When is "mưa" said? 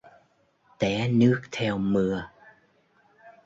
1.77-2.25